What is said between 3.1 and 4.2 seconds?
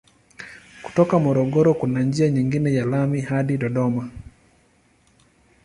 hadi Dodoma.